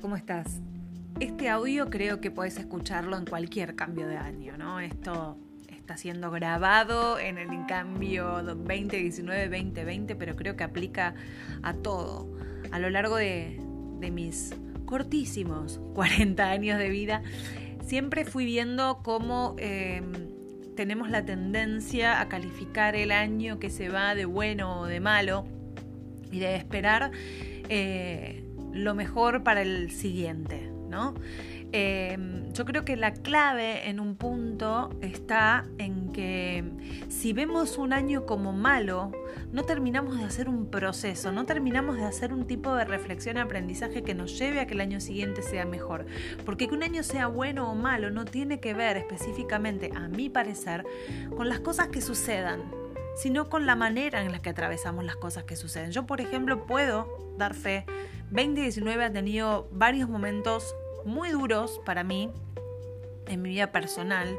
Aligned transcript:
¿cómo 0.00 0.16
estás? 0.16 0.60
Este 1.20 1.48
audio 1.48 1.90
creo 1.90 2.20
que 2.20 2.30
puedes 2.30 2.56
escucharlo 2.56 3.16
en 3.18 3.26
cualquier 3.26 3.74
cambio 3.74 4.06
de 4.06 4.16
año, 4.16 4.56
¿no? 4.56 4.80
Esto 4.80 5.36
está 5.68 5.96
siendo 5.96 6.30
grabado 6.30 7.18
en 7.18 7.36
el 7.36 7.48
cambio 7.66 8.42
2019-2020, 8.42 10.16
pero 10.18 10.34
creo 10.34 10.56
que 10.56 10.64
aplica 10.64 11.14
a 11.62 11.74
todo. 11.74 12.28
A 12.70 12.78
lo 12.78 12.88
largo 12.88 13.16
de, 13.16 13.60
mis 14.12 14.54
cortísimos 14.86 15.80
40 15.94 16.50
años 16.50 16.78
de 16.78 16.88
vida, 16.88 17.22
siempre 17.84 18.24
fui 18.24 18.46
viendo 18.46 19.02
cómo 19.02 19.56
em, 19.58 20.12
tenemos 20.74 21.10
la 21.10 21.24
tendencia 21.24 22.20
a 22.20 22.28
calificar 22.28 22.96
el 22.96 23.12
año 23.12 23.58
que 23.58 23.68
se 23.68 23.90
va 23.90 24.14
de 24.14 24.24
bueno 24.24 24.80
o 24.80 24.86
de 24.86 25.00
malo 25.00 25.44
y 26.30 26.38
de 26.38 26.56
esperar 26.56 27.10
eh, 27.68 28.41
lo 28.72 28.94
mejor 28.94 29.42
para 29.42 29.62
el 29.62 29.90
siguiente, 29.90 30.70
¿no? 30.88 31.14
Em, 31.74 32.52
yo 32.52 32.66
creo 32.66 32.84
que 32.84 32.96
la 32.96 33.14
clave 33.14 33.88
en 33.88 33.98
un 33.98 34.14
punto 34.16 34.90
está 35.00 35.64
en 35.78 36.12
que 36.12 36.64
si 37.08 37.32
vemos 37.32 37.78
un 37.78 37.94
año 37.94 38.26
como 38.26 38.52
malo, 38.52 39.10
no 39.52 39.64
terminamos 39.64 40.18
de 40.18 40.24
hacer 40.24 40.50
un 40.50 40.66
proceso, 40.66 41.32
no 41.32 41.46
terminamos 41.46 41.96
de 41.96 42.04
hacer 42.04 42.34
un 42.34 42.46
tipo 42.46 42.74
de 42.74 42.84
reflexión 42.84 43.38
y 43.38 43.40
aprendizaje 43.40 44.02
que 44.02 44.14
nos 44.14 44.38
lleve 44.38 44.60
a 44.60 44.66
que 44.66 44.74
el 44.74 44.82
año 44.82 45.00
siguiente 45.00 45.40
sea 45.40 45.64
mejor. 45.64 46.04
Porque 46.44 46.68
que 46.68 46.74
un 46.74 46.82
año 46.82 47.02
sea 47.02 47.26
bueno 47.26 47.70
o 47.70 47.74
malo 47.74 48.10
no 48.10 48.26
tiene 48.26 48.60
que 48.60 48.74
ver 48.74 48.98
específicamente, 48.98 49.90
a 49.96 50.08
mi 50.08 50.28
parecer, 50.28 50.84
con 51.34 51.48
las 51.48 51.60
cosas 51.60 51.88
que 51.88 52.02
sucedan, 52.02 52.60
sino 53.16 53.48
con 53.48 53.64
la 53.64 53.76
manera 53.76 54.22
en 54.22 54.30
la 54.30 54.40
que 54.40 54.50
atravesamos 54.50 55.04
las 55.04 55.16
cosas 55.16 55.44
que 55.44 55.56
suceden. 55.56 55.90
Yo, 55.90 56.04
por 56.04 56.20
ejemplo, 56.20 56.66
puedo 56.66 57.34
dar 57.38 57.54
fe, 57.54 57.86
2019 58.32 59.04
ha 59.04 59.12
tenido 59.12 59.68
varios 59.72 60.08
momentos 60.08 60.74
muy 61.04 61.30
duros 61.30 61.82
para 61.84 62.02
mí 62.02 62.30
en 63.26 63.42
mi 63.42 63.50
vida 63.50 63.72
personal. 63.72 64.34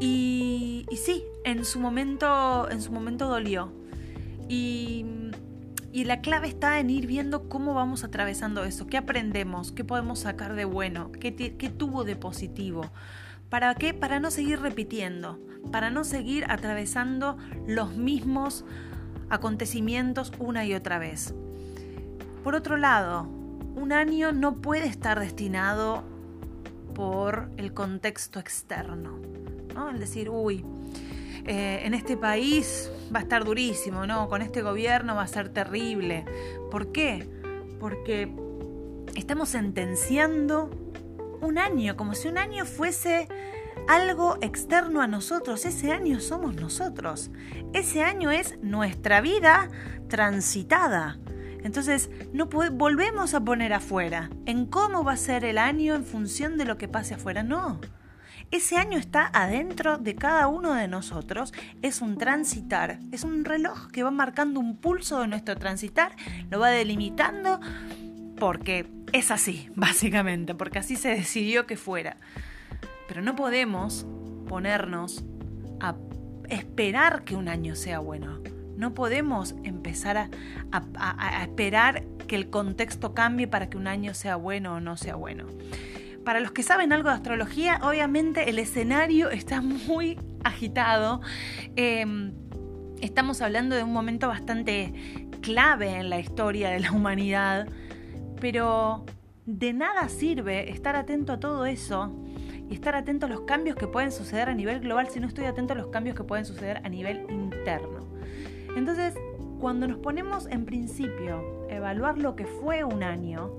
Y, 0.00 0.86
sí, 0.96 1.24
en 1.44 1.66
su 1.66 1.80
momento, 1.80 2.66
en 2.70 2.80
su 2.80 2.90
momento 2.90 3.28
dolió. 3.28 3.70
Y, 4.48 5.04
la 5.92 6.20
clave 6.22 6.48
está 6.48 6.78
en 6.78 6.88
ir 6.88 7.06
viendo 7.06 7.48
cómo 7.48 7.74
vamos 7.74 8.04
atravesando 8.04 8.64
eso, 8.64 8.86
qué 8.86 8.96
aprendemos, 8.96 9.72
qué 9.72 9.84
podemos 9.84 10.20
sacar 10.20 10.54
de 10.54 10.64
bueno, 10.64 11.10
qué, 11.12 11.34
qué 11.34 11.68
tuvo 11.68 12.04
de 12.04 12.16
positivo. 12.16 12.86
¿Para 13.50 13.74
qué? 13.74 13.92
Para 13.92 14.20
no 14.20 14.30
seguir 14.30 14.60
repitiendo, 14.60 15.38
para 15.72 15.90
no 15.90 16.04
seguir 16.04 16.46
atravesando 16.48 17.36
los 17.66 17.96
mismos 17.96 18.64
acontecimientos 19.28 20.32
una 20.38 20.64
y 20.64 20.72
otra 20.72 20.98
vez. 20.98 21.34
Por 22.42 22.54
otro 22.54 22.76
lado, 22.76 23.28
un 23.74 23.92
año 23.92 24.32
no 24.32 24.56
puede 24.56 24.86
estar 24.86 25.20
destinado 25.20 26.02
por 26.94 27.50
el 27.56 27.72
contexto 27.74 28.40
externo. 28.40 29.18
¿no? 29.74 29.90
El 29.90 29.98
decir, 29.98 30.30
uy, 30.30 30.64
eh, 31.44 31.80
en 31.84 31.94
este 31.94 32.16
país 32.16 32.90
va 33.14 33.20
a 33.20 33.22
estar 33.22 33.44
durísimo, 33.44 34.06
¿no? 34.06 34.28
Con 34.28 34.42
este 34.42 34.62
gobierno 34.62 35.14
va 35.14 35.22
a 35.22 35.26
ser 35.28 35.48
terrible. 35.48 36.24
¿Por 36.70 36.92
qué? 36.92 37.28
Porque 37.80 38.34
estamos 39.14 39.48
sentenciando 39.50 40.70
un 41.40 41.58
año, 41.58 41.96
como 41.96 42.14
si 42.14 42.28
un 42.28 42.38
año 42.38 42.64
fuese 42.66 43.28
algo 43.88 44.36
externo 44.42 45.00
a 45.00 45.06
nosotros. 45.06 45.64
Ese 45.64 45.92
año 45.92 46.20
somos 46.20 46.54
nosotros. 46.54 47.30
Ese 47.72 48.02
año 48.02 48.30
es 48.30 48.58
nuestra 48.60 49.20
vida 49.20 49.70
transitada. 50.08 51.18
Entonces, 51.64 52.10
no 52.32 52.46
volvemos 52.46 53.34
a 53.34 53.40
poner 53.40 53.72
afuera 53.72 54.30
en 54.46 54.66
cómo 54.66 55.04
va 55.04 55.12
a 55.12 55.16
ser 55.16 55.44
el 55.44 55.58
año 55.58 55.94
en 55.94 56.04
función 56.04 56.56
de 56.56 56.64
lo 56.64 56.78
que 56.78 56.88
pase 56.88 57.14
afuera. 57.14 57.42
No. 57.42 57.80
Ese 58.50 58.78
año 58.78 58.98
está 58.98 59.30
adentro 59.34 59.98
de 59.98 60.14
cada 60.14 60.48
uno 60.48 60.72
de 60.72 60.88
nosotros, 60.88 61.52
es 61.82 62.00
un 62.00 62.16
transitar, 62.16 62.98
es 63.12 63.22
un 63.22 63.44
reloj 63.44 63.90
que 63.90 64.02
va 64.02 64.10
marcando 64.10 64.58
un 64.58 64.76
pulso 64.76 65.20
de 65.20 65.26
nuestro 65.26 65.56
transitar, 65.56 66.16
lo 66.50 66.58
va 66.58 66.70
delimitando 66.70 67.60
porque 68.38 68.86
es 69.12 69.30
así, 69.30 69.68
básicamente, 69.76 70.54
porque 70.54 70.78
así 70.78 70.96
se 70.96 71.10
decidió 71.10 71.66
que 71.66 71.76
fuera. 71.76 72.16
Pero 73.06 73.20
no 73.20 73.36
podemos 73.36 74.06
ponernos 74.48 75.24
a 75.80 75.94
esperar 76.48 77.24
que 77.24 77.36
un 77.36 77.48
año 77.48 77.74
sea 77.74 77.98
bueno. 77.98 78.40
No 78.78 78.94
podemos 78.94 79.56
empezar 79.64 80.30
a, 80.70 81.42
esperar 81.42 82.04
que 82.28 82.36
el 82.36 82.48
contexto 82.48 83.12
cambie 83.12 83.48
para 83.48 83.68
que 83.68 83.76
un 83.76 83.88
año 83.88 84.14
sea 84.14 84.36
bueno 84.36 84.74
o 84.74 84.80
no 84.80 84.96
sea 84.96 85.16
bueno. 85.16 85.46
Para 86.24 86.38
los 86.38 86.52
que 86.52 86.62
saben 86.62 86.92
algo 86.92 87.08
de 87.08 87.16
astrología, 87.16 87.80
obviamente 87.82 88.48
el 88.48 88.60
escenario 88.60 89.30
está 89.30 89.62
muy 89.62 90.16
agitado. 90.44 91.20
Em, 91.74 92.34
estamos 93.00 93.42
hablando 93.42 93.74
de 93.74 93.82
un 93.82 93.92
momento 93.92 94.28
bastante 94.28 95.26
clave 95.42 95.96
en 95.96 96.08
la 96.08 96.20
historia 96.20 96.70
de 96.70 96.78
la 96.78 96.92
humanidad, 96.92 97.66
pero 98.40 99.04
de 99.44 99.72
nada 99.72 100.08
sirve 100.08 100.70
estar 100.70 100.94
atento 100.94 101.32
a 101.32 101.40
todo 101.40 101.66
eso 101.66 102.14
y 102.70 102.74
estar 102.74 102.94
atento 102.94 103.26
a 103.26 103.28
los 103.28 103.40
cambios 103.40 103.74
que 103.74 103.88
pueden 103.88 104.12
suceder 104.12 104.48
a 104.48 104.54
nivel 104.54 104.78
global 104.78 105.08
si 105.10 105.18
no 105.18 105.26
estoy 105.26 105.46
atento 105.46 105.72
a 105.72 105.76
los 105.76 105.88
cambios 105.88 106.14
que 106.14 106.22
pueden 106.22 106.44
suceder 106.44 106.80
a 106.84 106.88
nivel 106.88 107.26
interno. 107.28 107.97
Entonces, 108.76 109.14
cuando 109.60 109.88
nos 109.88 109.98
ponemos 109.98 110.46
en 110.46 110.64
principio 110.64 111.66
a 111.68 111.74
evaluar 111.74 112.18
lo 112.18 112.36
que 112.36 112.46
fue 112.46 112.84
un 112.84 113.02
año, 113.02 113.52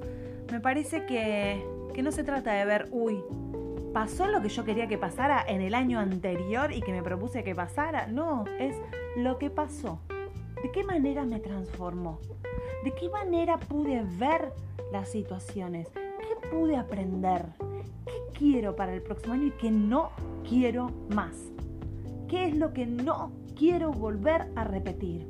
me 0.51 0.59
parece 0.59 1.05
que, 1.05 1.63
que 1.93 2.01
no 2.01 2.11
se 2.11 2.23
trata 2.23 2.53
de 2.53 2.65
ver, 2.65 2.87
uy, 2.91 3.21
pasó 3.93 4.27
lo 4.27 4.41
que 4.41 4.49
yo 4.49 4.63
quería 4.63 4.87
que 4.87 4.97
pasara 4.97 5.43
en 5.47 5.61
el 5.61 5.73
año 5.73 5.99
anterior 5.99 6.71
y 6.71 6.81
que 6.81 6.91
me 6.91 7.03
propuse 7.03 7.43
que 7.43 7.55
pasara. 7.55 8.07
No, 8.07 8.45
es 8.59 8.75
lo 9.17 9.37
que 9.37 9.49
pasó. 9.49 9.99
¿De 10.61 10.71
qué 10.71 10.83
manera 10.83 11.25
me 11.25 11.39
transformó? 11.39 12.19
¿De 12.83 12.91
qué 12.91 13.09
manera 13.09 13.57
pude 13.57 14.03
ver 14.17 14.53
las 14.91 15.09
situaciones? 15.09 15.89
¿Qué 15.89 16.47
pude 16.49 16.77
aprender? 16.77 17.45
¿Qué 18.05 18.37
quiero 18.37 18.75
para 18.75 18.93
el 18.93 19.01
próximo 19.01 19.33
año 19.33 19.47
y 19.47 19.51
qué 19.51 19.71
no 19.71 20.11
quiero 20.47 20.91
más? 21.13 21.35
¿Qué 22.27 22.47
es 22.47 22.57
lo 22.57 22.73
que 22.73 22.85
no 22.85 23.31
quiero 23.59 23.91
volver 23.91 24.47
a 24.55 24.63
repetir? 24.63 25.27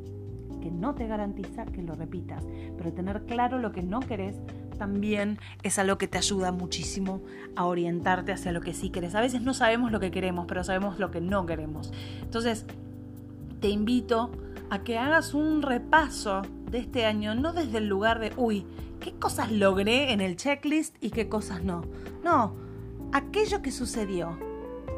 Que 0.62 0.70
no 0.70 0.94
te 0.94 1.08
garantiza 1.08 1.66
que 1.66 1.82
lo 1.82 1.96
repitas, 1.96 2.46
pero 2.78 2.94
tener 2.94 3.26
claro 3.26 3.58
lo 3.58 3.72
que 3.72 3.82
no 3.82 4.02
querés 4.02 4.38
también 4.78 5.40
es 5.64 5.80
algo 5.80 5.98
que 5.98 6.08
te 6.08 6.20
ayuda 6.20 6.52
muchísimo 6.52 7.22
a 7.56 7.66
orientarte 7.66 8.32
hacia 8.32 8.52
lo 8.52 8.62
que 8.62 8.74
sí 8.74 8.92
querés. 8.92 9.16
A 9.16 9.22
veces 9.22 9.42
no 9.42 9.56
sabemos 9.56 9.92
lo 9.92 10.00
que 10.00 10.12
queremos, 10.12 10.46
pero 10.48 10.64
sabemos 10.64 11.00
lo 11.00 11.10
que 11.10 11.22
no 11.22 11.48
queremos. 11.48 11.92
Entonces, 12.22 12.66
te 13.62 13.70
invito 13.70 14.32
a 14.70 14.84
que 14.84 15.00
hagas 15.00 15.34
un 15.34 15.64
repaso 15.64 16.44
de 16.70 16.78
este 16.78 17.06
año, 17.06 17.34
no 17.34 17.52
desde 17.52 17.80
el 17.80 17.88
lugar 17.88 18.20
de, 18.20 18.32
uy, 18.38 18.64
¿qué 19.00 19.14
cosas 19.14 19.52
logré 19.52 20.14
en 20.14 20.22
el 20.22 20.36
checklist 20.36 20.96
y 21.04 21.10
qué 21.10 21.28
cosas 21.28 21.64
no? 21.64 21.82
No, 22.24 22.54
aquello 23.12 23.64
que 23.64 23.72
sucedió, 23.72 24.38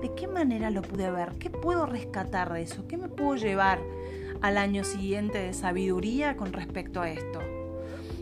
¿de 0.01 0.13
qué 0.15 0.27
manera 0.27 0.69
lo 0.71 0.81
pude 0.81 1.09
ver? 1.11 1.33
¿Qué 1.39 1.49
puedo 1.49 1.85
rescatar 1.85 2.51
de 2.51 2.63
eso? 2.63 2.87
¿Qué 2.87 2.97
me 2.97 3.07
puedo 3.07 3.35
llevar 3.35 3.79
al 4.41 4.57
año 4.57 4.83
siguiente 4.83 5.37
de 5.37 5.53
sabiduría 5.53 6.35
con 6.35 6.51
respecto 6.51 7.01
a 7.01 7.09
esto? 7.09 7.39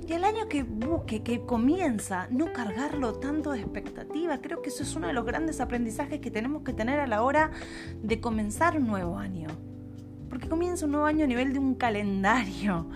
Y 0.05 0.13
el 0.13 0.23
año 0.23 0.49
que 0.49 0.63
busque, 0.63 1.21
que 1.21 1.45
comienza, 1.45 2.27
no 2.31 2.51
cargarlo 2.51 3.13
tanto 3.13 3.51
de 3.51 3.59
expectativa. 3.59 4.41
Creo 4.41 4.61
que 4.61 4.69
eso 4.69 4.81
es 4.81 4.95
uno 4.95 5.07
de 5.07 5.13
los 5.13 5.23
grandes 5.23 5.61
aprendizajes 5.61 6.19
que 6.19 6.31
tenemos 6.31 6.63
que 6.63 6.73
tener 6.73 6.99
a 6.99 7.05
la 7.07 7.21
hora 7.21 7.51
de 8.01 8.19
comenzar 8.19 8.75
un 8.75 8.87
nuevo 8.87 9.19
año. 9.19 9.49
Porque 10.27 10.49
comienza 10.49 10.85
un 10.85 10.93
nuevo 10.93 11.05
año 11.05 11.25
a 11.25 11.27
nivel 11.27 11.53
de 11.53 11.59
un 11.59 11.75
calendario. 11.75 12.89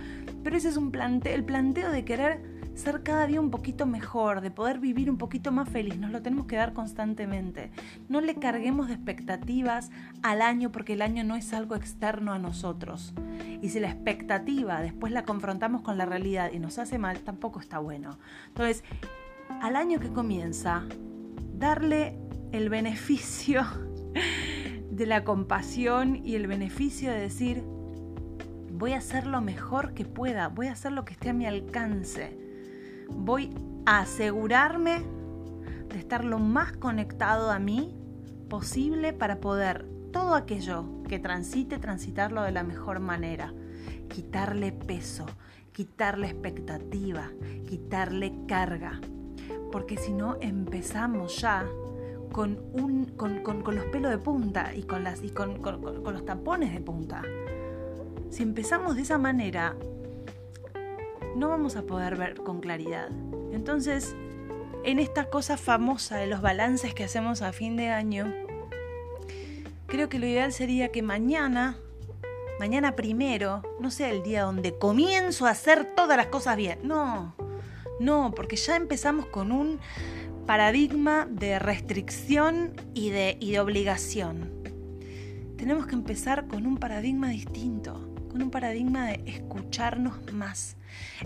Pero 0.43 0.57
ese 0.57 0.69
es 0.69 0.77
un 0.77 0.91
plante 0.91 1.35
el 1.35 1.43
planteo 1.43 1.91
de 1.91 2.03
querer 2.03 2.52
ser 2.75 3.03
cada 3.03 3.27
día 3.27 3.39
un 3.39 3.51
poquito 3.51 3.85
mejor, 3.85 4.41
de 4.41 4.51
poder 4.51 4.79
vivir 4.79 5.09
un 5.09 5.17
poquito 5.17 5.51
más 5.51 5.69
feliz. 5.69 5.97
Nos 5.97 6.11
lo 6.11 6.21
tenemos 6.21 6.47
que 6.47 6.55
dar 6.55 6.73
constantemente. 6.73 7.71
No 8.09 8.21
le 8.21 8.35
carguemos 8.35 8.87
de 8.87 8.95
expectativas 8.95 9.91
al 10.21 10.41
año 10.41 10.71
porque 10.71 10.93
el 10.93 11.01
año 11.01 11.23
no 11.23 11.35
es 11.35 11.53
algo 11.53 11.75
externo 11.75 12.33
a 12.33 12.39
nosotros. 12.39 13.13
Y 13.61 13.69
si 13.69 13.79
la 13.79 13.89
expectativa 13.89 14.81
después 14.81 15.11
la 15.11 15.23
confrontamos 15.23 15.81
con 15.81 15.97
la 15.97 16.05
realidad 16.05 16.51
y 16.51 16.59
nos 16.59 16.79
hace 16.79 16.97
mal, 16.97 17.19
tampoco 17.19 17.59
está 17.59 17.79
bueno. 17.79 18.17
Entonces, 18.47 18.83
al 19.61 19.75
año 19.75 19.99
que 19.99 20.09
comienza, 20.09 20.83
darle 21.53 22.17
el 22.51 22.69
beneficio 22.69 23.63
de 24.91 25.05
la 25.05 25.23
compasión 25.23 26.15
y 26.25 26.35
el 26.35 26.47
beneficio 26.47 27.11
de 27.11 27.19
decir, 27.19 27.63
voy 28.71 28.93
a 28.93 28.97
hacer 28.97 29.27
lo 29.27 29.41
mejor 29.41 29.93
que 29.93 30.05
pueda, 30.05 30.47
voy 30.47 30.67
a 30.67 30.73
hacer 30.73 30.91
lo 30.91 31.05
que 31.05 31.13
esté 31.13 31.29
a 31.29 31.33
mi 31.33 31.45
alcance 31.45 32.42
voy 33.17 33.53
a 33.85 33.99
asegurarme 33.99 35.03
de 35.89 35.97
estar 35.97 36.25
lo 36.25 36.39
más 36.39 36.73
conectado 36.73 37.51
a 37.51 37.59
mí 37.59 37.95
posible 38.49 39.13
para 39.13 39.39
poder 39.39 39.85
todo 40.11 40.35
aquello 40.35 40.85
que 41.07 41.19
transite, 41.19 41.79
transitarlo 41.79 42.43
de 42.43 42.51
la 42.51 42.63
mejor 42.63 42.99
manera. 42.99 43.53
Quitarle 44.09 44.71
peso, 44.71 45.25
quitarle 45.71 46.27
expectativa, 46.27 47.29
quitarle 47.67 48.33
carga. 48.47 49.01
porque 49.71 49.97
si 49.97 50.13
no 50.13 50.37
empezamos 50.39 51.41
ya 51.41 51.65
con, 52.31 52.59
los 52.75 53.85
pelos 53.85 54.11
de 54.11 54.19
punta 54.19 54.75
y, 54.75 54.83
con, 54.83 55.03
y 55.23 55.29
con 55.31 56.13
los 56.13 56.25
tapones 56.25 56.73
de 56.73 56.79
punta. 56.79 57.23
Si 58.29 58.43
empezamos 58.43 58.95
de 58.95 59.01
esa 59.01 59.17
manera, 59.17 59.75
no 61.35 61.49
vamos 61.49 61.75
a 61.75 61.83
poder 61.83 62.15
ver 62.15 62.35
con 62.35 62.59
claridad. 62.59 63.09
Entonces, 63.51 64.15
en 64.83 64.99
esta 64.99 65.29
cosa 65.29 65.57
famosa 65.57 66.17
de 66.17 66.27
los 66.27 66.41
balances 66.41 66.93
que 66.93 67.03
hacemos 67.03 67.41
a 67.41 67.53
fin 67.53 67.77
de 67.77 67.89
año, 67.89 68.33
creo 69.87 70.09
que 70.09 70.19
lo 70.19 70.27
ideal 70.27 70.51
sería 70.51 70.91
que 70.91 71.01
mañana, 71.01 71.77
mañana 72.59 72.95
primero, 72.95 73.61
no 73.79 73.91
sea 73.91 74.09
el 74.09 74.23
día 74.23 74.43
donde 74.43 74.77
comienzo 74.77 75.45
a 75.45 75.51
hacer 75.51 75.95
todas 75.95 76.17
las 76.17 76.27
cosas 76.27 76.57
bien. 76.57 76.79
No, 76.83 77.35
no, 77.99 78.33
porque 78.35 78.55
ya 78.55 78.75
empezamos 78.75 79.27
con 79.27 79.51
un 79.51 79.79
paradigma 80.45 81.27
de 81.29 81.59
restricción 81.59 82.73
y 82.93 83.11
de, 83.11 83.37
y 83.39 83.51
de 83.51 83.59
obligación. 83.59 84.51
Tenemos 85.57 85.87
que 85.87 85.95
empezar 85.95 86.47
con 86.47 86.65
un 86.65 86.77
paradigma 86.77 87.29
distinto, 87.29 88.12
un 88.41 88.49
paradigma 88.49 89.07
de 89.07 89.23
escucharnos 89.25 90.33
más, 90.33 90.77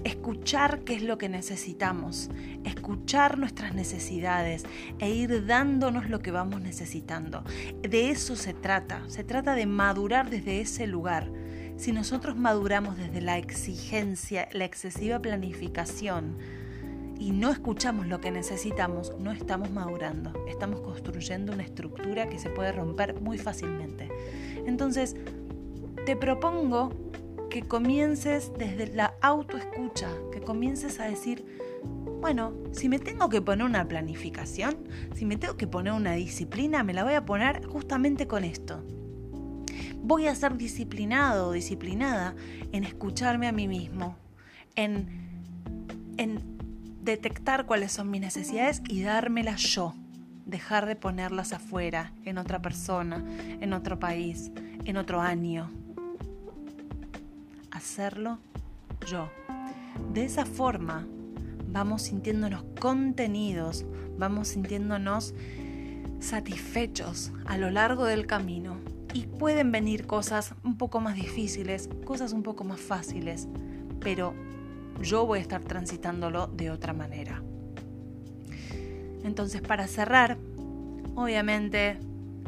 escuchar 0.03 0.81
qué 0.81 0.95
es 0.95 1.03
lo 1.03 1.17
que 1.17 1.29
necesitamos, 1.29 2.29
escuchar 2.65 3.37
nuestras 3.37 3.73
necesidades 3.73 4.63
e 4.99 5.09
ir 5.09 5.45
dándonos 5.45 6.09
lo 6.09 6.19
que 6.19 6.31
vamos 6.31 6.61
necesitando. 6.61 7.43
De 7.81 8.09
eso 8.09 8.35
se 8.35 8.53
trata, 8.53 9.03
se 9.07 9.23
trata 9.23 9.55
de 9.55 9.65
madurar 9.65 10.29
desde 10.29 10.59
ese 10.59 10.87
lugar. 10.87 11.31
Si 11.77 11.91
nosotros 11.91 12.35
maduramos 12.35 12.97
desde 12.97 13.21
la 13.21 13.37
exigencia, 13.37 14.49
la 14.51 14.65
excesiva 14.65 15.19
planificación, 15.19 16.37
y 17.19 17.31
no 17.31 17.49
escuchamos 17.49 18.07
lo 18.07 18.21
que 18.21 18.31
necesitamos, 18.31 19.11
no 19.19 19.31
estamos 19.31 19.71
madurando. 19.71 20.33
Estamos 20.47 20.81
construyendo 20.81 21.51
una 21.51 21.63
estructura 21.63 22.29
que 22.29 22.37
se 22.37 22.49
puede 22.49 22.71
romper 22.71 23.19
muy 23.19 23.37
fácilmente. 23.39 24.09
Entonces, 24.67 25.15
te 26.07 26.15
propongo 26.15 26.93
que 27.49 27.63
comiences 27.63 28.53
desde 28.57 28.87
la 28.95 29.15
autoescucha, 29.21 30.07
que 30.31 30.39
comiences 30.39 31.01
a 31.01 31.03
decir, 31.03 31.43
bueno, 32.21 32.53
si 32.71 32.87
me 32.87 32.97
tengo 32.97 33.27
que 33.27 33.41
poner 33.41 33.65
una 33.65 33.85
planificación, 33.85 34.87
si 35.15 35.25
me 35.25 35.35
tengo 35.35 35.57
que 35.57 35.67
poner 35.67 35.91
una 35.91 36.13
disciplina, 36.13 36.81
me 36.81 36.93
la 36.93 37.03
voy 37.03 37.15
a 37.15 37.25
poner 37.25 37.65
justamente 37.65 38.25
con 38.25 38.45
esto. 38.45 38.85
Voy 39.97 40.27
a 40.27 40.35
ser 40.35 40.55
disciplinado 40.55 41.49
o 41.49 41.51
disciplinada 41.51 42.35
en 42.71 42.85
escucharme 42.85 43.49
a 43.49 43.51
mí 43.51 43.67
mismo, 43.67 44.15
en, 44.77 45.09
en 46.15 46.39
detectar 47.01 47.65
cuáles 47.65 47.91
son 47.91 48.09
mis 48.09 48.21
necesidades 48.21 48.81
y 48.87 49.01
dármelas 49.01 49.59
yo. 49.61 49.93
Dejar 50.45 50.85
de 50.85 50.95
ponerlas 50.95 51.51
afuera, 51.51 52.13
en 52.23 52.37
otra 52.37 52.61
persona, 52.61 53.25
en 53.59 53.73
otro 53.73 53.99
país, 53.99 54.53
en 54.85 54.95
otro 54.95 55.19
año. 55.19 55.69
Hacerlo 57.77 58.39
yo. 59.05 59.29
De 60.11 60.25
esa 60.25 60.47
forma 60.47 61.05
vamos 61.67 62.01
sintiéndonos 62.01 62.63
contenidos, 62.81 63.85
vamos 64.17 64.47
sintiéndonos 64.47 65.35
satisfechos 66.19 67.31
a 67.45 67.59
lo 67.59 67.69
largo 67.69 68.05
del 68.05 68.25
camino. 68.25 68.77
Y 69.13 69.27
pueden 69.27 69.71
venir 69.71 70.07
cosas 70.07 70.55
un 70.63 70.79
poco 70.79 71.01
más 71.01 71.15
difíciles, 71.15 71.87
cosas 72.03 72.33
un 72.33 72.41
poco 72.41 72.63
más 72.63 72.81
fáciles, 72.81 73.47
pero 73.99 74.33
yo 74.99 75.27
voy 75.27 75.37
a 75.37 75.43
estar 75.43 75.61
transitándolo 75.61 76.47
de 76.47 76.71
otra 76.71 76.93
manera. 76.93 77.43
Entonces, 79.23 79.61
para 79.61 79.85
cerrar, 79.85 80.39
obviamente 81.13 81.99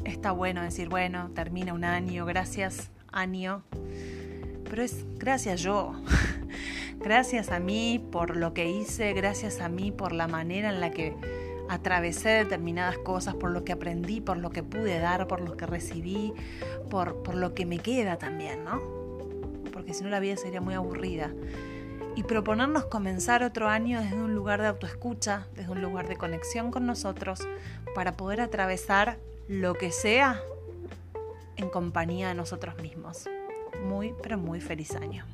está 0.05 0.31
bueno 0.31 0.63
decir, 0.63 0.89
bueno, 0.89 1.29
termina 1.35 1.75
un 1.75 1.83
año, 1.83 2.25
gracias 2.25 2.89
año, 3.11 3.63
pero 4.69 4.83
es 4.83 5.05
gracias 5.17 5.61
yo, 5.61 5.93
gracias 6.99 7.49
a 7.49 7.59
mí 7.59 8.05
por 8.11 8.37
lo 8.37 8.53
que 8.53 8.69
hice, 8.69 9.13
gracias 9.13 9.61
a 9.61 9.69
mí 9.69 9.91
por 9.91 10.11
la 10.11 10.27
manera 10.27 10.69
en 10.69 10.79
la 10.79 10.91
que 10.91 11.15
atravesé 11.69 12.29
determinadas 12.29 12.97
cosas, 12.97 13.35
por 13.35 13.51
lo 13.51 13.63
que 13.63 13.73
aprendí, 13.73 14.21
por 14.21 14.37
lo 14.37 14.49
que 14.49 14.63
pude 14.63 14.99
dar, 14.99 15.27
por 15.27 15.41
lo 15.41 15.55
que 15.55 15.65
recibí, 15.65 16.33
por, 16.89 17.21
por 17.23 17.35
lo 17.35 17.53
que 17.53 17.65
me 17.65 17.79
queda 17.79 18.17
también, 18.17 18.63
¿no? 18.63 18.81
Porque 19.71 19.93
si 19.93 20.03
no 20.03 20.09
la 20.09 20.19
vida 20.19 20.35
sería 20.35 20.61
muy 20.61 20.73
aburrida 20.73 21.31
y 22.15 22.23
proponernos 22.23 22.85
comenzar 22.85 23.43
otro 23.43 23.69
año 23.69 24.01
desde 24.01 24.17
un 24.17 24.33
lugar 24.33 24.61
de 24.61 24.67
autoescucha, 24.67 25.47
desde 25.55 25.71
un 25.71 25.81
lugar 25.81 26.07
de 26.07 26.17
conexión 26.17 26.71
con 26.71 26.85
nosotros, 26.85 27.47
para 27.93 28.17
poder 28.17 28.41
atravesar 28.41 29.19
lo 29.47 29.75
que 29.75 29.91
sea 29.91 30.41
en 31.55 31.69
compañía 31.69 32.29
de 32.29 32.35
nosotros 32.35 32.77
mismos. 32.81 33.29
Muy, 33.83 34.13
pero 34.21 34.37
muy 34.37 34.61
feliz 34.61 34.95
año. 34.95 35.25